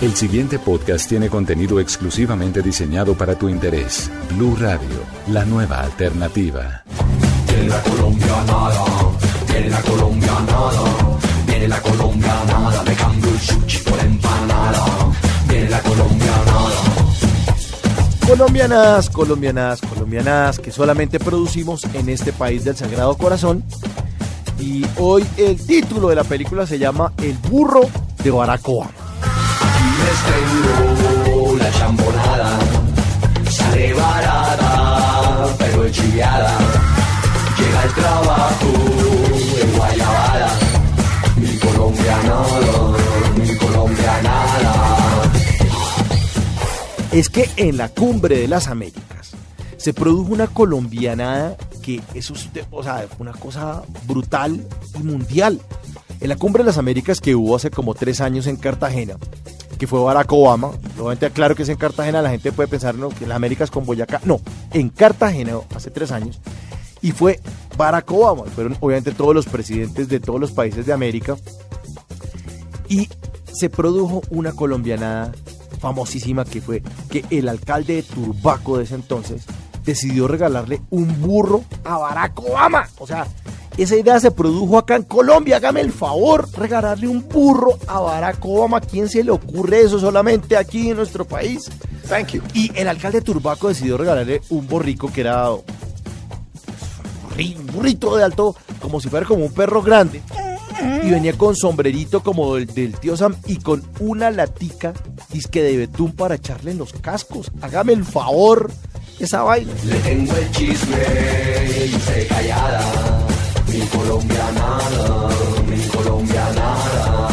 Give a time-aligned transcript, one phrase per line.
[0.00, 4.08] El siguiente podcast tiene contenido exclusivamente diseñado para tu interés.
[4.30, 6.84] Blue Radio, la nueva alternativa.
[7.48, 7.82] Viene la
[11.68, 14.86] la la me cambio el sushi por empanada,
[15.48, 15.82] viene la.
[18.24, 23.64] Colombianas, colombianas, colombianas que solamente producimos en este país del Sagrado Corazón.
[24.60, 27.80] Y hoy el título de la película se llama El burro
[28.22, 28.97] de Barack Obama.
[29.98, 32.58] Les tengo la chambonada,
[33.50, 36.58] sale barata, pero es chiviada.
[37.58, 38.66] Llega el trabajo
[39.62, 40.50] en Guayabada,
[41.36, 42.96] mi colombianada,
[43.36, 44.74] mi colombianada.
[47.12, 49.32] Es que en la cumbre de las Américas
[49.76, 54.62] se produjo una colombianada que eso es o sea, una cosa brutal
[54.94, 55.60] y mundial.
[56.20, 59.16] En la cumbre de las Américas que hubo hace como tres años en Cartagena,
[59.78, 63.10] que fue Barack Obama, obviamente claro que es en Cartagena, la gente puede pensar ¿no?
[63.10, 64.40] que en las Américas con Boyacá, no,
[64.72, 66.40] en Cartagena hace tres años,
[67.00, 67.40] y fue
[67.76, 71.36] Barack Obama, fueron obviamente todos los presidentes de todos los países de América,
[72.88, 73.08] y
[73.52, 75.32] se produjo una colombianada
[75.78, 79.44] famosísima que fue que el alcalde de Turbaco de ese entonces
[79.84, 82.88] decidió regalarle un burro a Barack Obama.
[82.98, 83.26] O sea,
[83.82, 85.56] esa idea se produjo acá en Colombia.
[85.56, 88.78] Hágame el favor, regalarle un burro a Barack Obama.
[88.78, 91.70] ¿A quién se le ocurre eso solamente aquí en nuestro país?
[92.08, 92.42] Thank you.
[92.54, 95.50] Y el alcalde de Turbaco decidió regalarle un borrico que era
[97.38, 100.22] un burrito de alto, como si fuera como un perro grande.
[101.02, 104.92] Y venía con sombrerito como el del tío Sam y con una latica
[105.32, 107.50] disque de betún para echarle en los cascos.
[107.60, 108.70] Hágame el favor,
[109.18, 109.72] esa vaina.
[109.84, 110.96] Le tengo el chisme
[111.84, 112.97] y usted callada,
[113.98, 115.28] colombianada,
[115.66, 117.28] mi colombianada.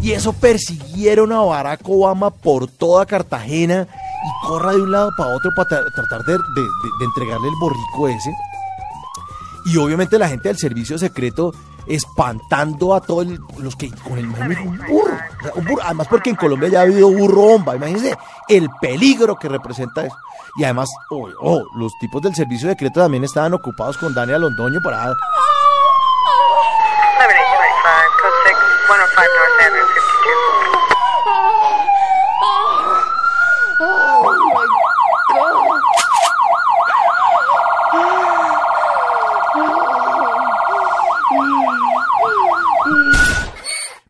[0.00, 5.34] Y eso persiguieron a Barack Obama por toda Cartagena y corra de un lado para
[5.34, 6.36] otro para tra- tratar de,
[7.04, 8.32] entregarle el borrico ese.
[9.66, 11.52] Y obviamente la gente del servicio secreto
[11.88, 13.26] espantando a todos
[13.58, 15.18] los que con el un burro.
[15.56, 15.82] Un burro.
[15.84, 17.74] Además porque en Colombia ya ha habido burro bomba.
[17.76, 18.16] Imagínense
[18.48, 20.16] el peligro que representa eso.
[20.58, 20.88] Y además,
[21.76, 25.12] los tipos del servicio secreto también estaban ocupados con Daniel Londoño para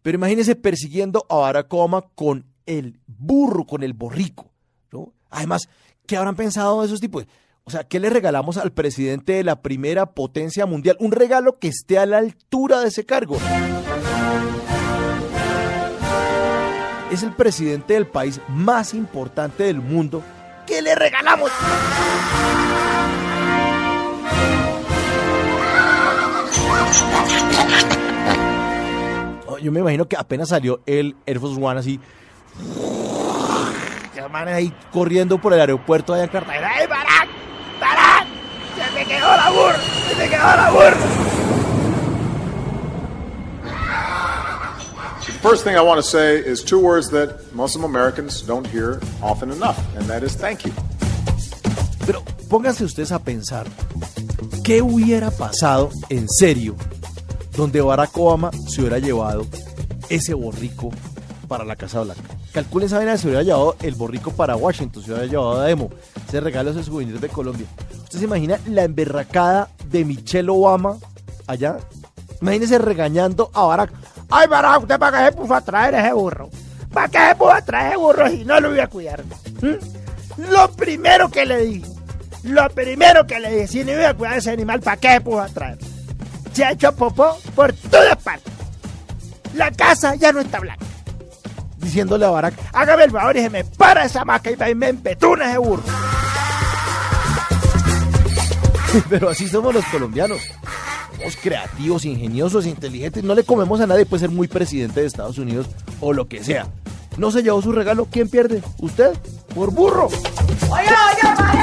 [0.07, 4.53] Pero imagínense persiguiendo a Barack Obama con el burro, con el borrico.
[4.93, 5.13] ¿no?
[5.31, 5.69] Además,
[6.07, 7.27] ¿qué habrán pensado esos tipos?
[7.65, 10.97] O sea, ¿qué le regalamos al presidente de la primera potencia mundial?
[11.01, 13.37] Un regalo que esté a la altura de ese cargo.
[17.11, 20.23] Es el presidente del país más importante del mundo.
[20.69, 21.51] ¿Qué le regalamos?
[29.67, 31.99] Yo me imagino que apenas salió el Air Force One así.
[34.15, 36.71] Ya van ahí corriendo por el aeropuerto allá en Cartagena.
[36.73, 37.29] ¡Ay, Barack!
[37.81, 38.27] ¡Barack!
[38.77, 39.79] ¡Se me quedó la burra!
[40.09, 40.97] ¡Se me quedó la burra!
[45.43, 49.51] First thing I want to say is two words that Muslim Americans don't hear often
[49.51, 50.73] enough, and that is thank you.
[52.07, 53.67] Pero pónganse ustedes a pensar,
[54.63, 56.77] ¿qué hubiera pasado en serio
[57.57, 59.47] donde Barack Obama se hubiera llevado
[60.09, 60.91] ese borrico
[61.49, 62.23] para la Casa Blanca?
[62.53, 65.91] Calculen esa vaina, se hubiera llevado el borrico para Washington, se hubiera llevado a Demo,
[66.29, 67.67] ese regalo ese souvenir de Colombia.
[68.03, 70.97] ¿Usted se imagina la emberracada de Michelle Obama
[71.47, 71.79] allá?
[72.41, 73.93] Imagínese regañando a Barack.
[74.31, 76.51] Ay, Barack, ¿usted para qué se puso a traer ese burro?
[76.93, 79.23] ¿Para qué se puso a traer ese burro si no lo voy a cuidar?
[79.63, 80.51] ¿Mm?
[80.51, 81.91] Lo primero que le dije,
[82.43, 85.21] lo primero que le dije, si no iba a cuidar ese animal, ¿para qué se
[85.21, 85.79] puso a traer?
[86.57, 88.51] Se ha hecho popó por todas partes.
[89.55, 90.87] La casa ya no está blanca.
[91.77, 95.51] Diciéndole a Barack, hágame el favor y se me para esa maca y me empetuna
[95.51, 95.83] ese burro.
[99.11, 100.41] Pero así somos los colombianos.
[101.19, 103.23] Somos creativos, ingeniosos, inteligentes.
[103.23, 105.67] No le comemos a nadie, puede ser muy presidente de Estados Unidos
[106.01, 106.69] o lo que sea.
[107.19, 108.63] No se llevó su regalo, ¿quién pierde?
[108.79, 109.13] ¿Usted?
[109.55, 110.09] Por burro.
[110.71, 111.56] Claro,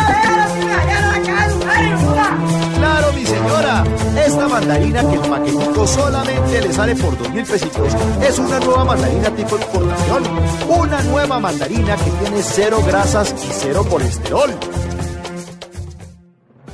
[4.54, 7.92] mandarina que el paquetico solamente le sale por dos mil pesitos
[8.22, 10.24] es una nueva mandarina tipo exportación.
[10.70, 14.52] Una nueva mandarina que tiene cero grasas y cero colesterol.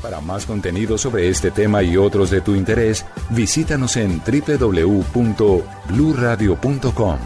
[0.02, 7.18] Para más contenido sobre este tema y otros de tu interés, visítanos en www.bluradio.com.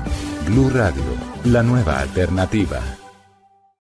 [0.48, 1.04] Blu Radio,
[1.46, 2.82] la nueva alternativa.